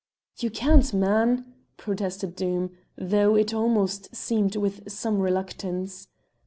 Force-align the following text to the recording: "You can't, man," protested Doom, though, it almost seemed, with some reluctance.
"You 0.39 0.49
can't, 0.49 0.95
man," 0.95 1.53
protested 1.77 2.35
Doom, 2.35 2.71
though, 2.97 3.35
it 3.35 3.53
almost 3.53 4.15
seemed, 4.15 4.55
with 4.55 4.91
some 4.91 5.19
reluctance. 5.19 6.07